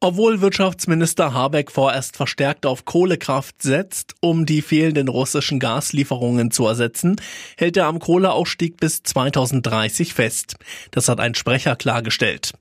[0.00, 7.16] Obwohl Wirtschaftsminister Habeck vorerst verstärkt auf Kohlekraft setzt, um die fehlenden russischen Gaslieferungen zu ersetzen,
[7.56, 10.54] hält er am Kohleausstieg bis 2030 fest.
[10.92, 12.52] Das hat ein Sprecher klargestellt.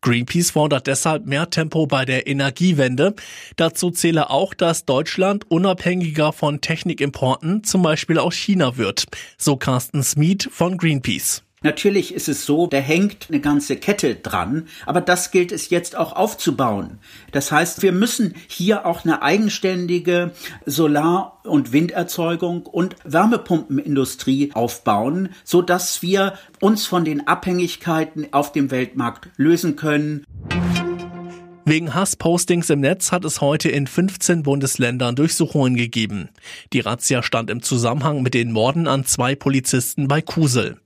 [0.00, 3.14] Greenpeace fordert deshalb mehr Tempo bei der Energiewende.
[3.54, 9.04] Dazu zähle auch, dass Deutschland unabhängiger von Technikimporten, zum Beispiel aus China wird.
[9.38, 11.44] So Carsten Smith von Greenpeace.
[11.62, 15.94] Natürlich ist es so, da hängt eine ganze Kette dran, aber das gilt es jetzt
[15.94, 17.00] auch aufzubauen.
[17.32, 20.32] Das heißt, wir müssen hier auch eine eigenständige
[20.64, 28.70] Solar- und Winderzeugung und Wärmepumpenindustrie aufbauen, so dass wir uns von den Abhängigkeiten auf dem
[28.70, 30.24] Weltmarkt lösen können.
[31.66, 36.30] Wegen Hasspostings im Netz hat es heute in 15 Bundesländern Durchsuchungen gegeben.
[36.72, 40.78] Die Razzia stand im Zusammenhang mit den Morden an zwei Polizisten bei Kusel.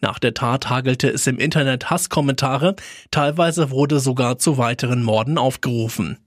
[0.00, 2.76] Nach der Tat hagelte es im Internet Hasskommentare,
[3.10, 6.18] teilweise wurde sogar zu weiteren Morden aufgerufen.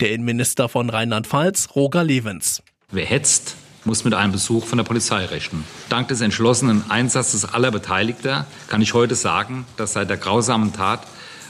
[0.00, 2.62] Der Innenminister von Rheinland-Pfalz, Roger Levens.
[2.90, 5.64] Wer hetzt, muss mit einem Besuch von der Polizei rechnen.
[5.88, 11.00] Dank des entschlossenen Einsatzes aller Beteiligter kann ich heute sagen, dass seit der grausamen Tat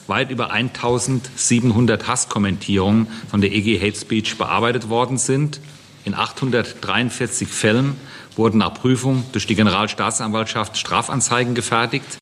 [0.06, 5.60] weit über 1700 Hasskommentierungen von der EG Hate Speech bearbeitet worden sind.
[6.04, 7.96] In 843 Fällen
[8.36, 12.18] wurden nach Prüfung durch die Generalstaatsanwaltschaft Strafanzeigen gefertigt.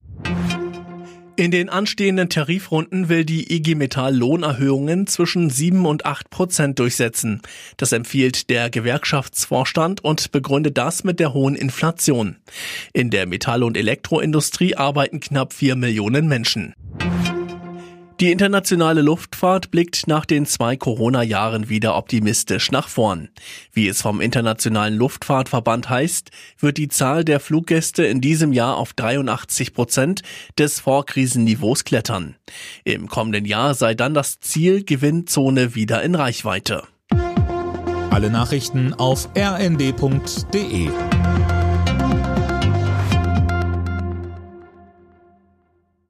[1.35, 7.41] In den anstehenden Tarifrunden will die IG Metall Lohnerhöhungen zwischen 7 und 8 Prozent durchsetzen.
[7.79, 12.37] Das empfiehlt der Gewerkschaftsvorstand und begründet das mit der hohen Inflation.
[12.93, 16.75] In der Metall- und Elektroindustrie arbeiten knapp 4 Millionen Menschen.
[18.21, 23.31] Die internationale Luftfahrt blickt nach den zwei Corona-Jahren wieder optimistisch nach vorn.
[23.73, 28.93] Wie es vom Internationalen Luftfahrtverband heißt, wird die Zahl der Fluggäste in diesem Jahr auf
[28.93, 30.23] 83 Prozent
[30.59, 32.37] des Vorkrisenniveaus klettern.
[32.85, 36.85] Im kommenden Jahr sei dann das Ziel Gewinnzone wieder in Reichweite.
[38.11, 40.91] Alle Nachrichten auf rnd.de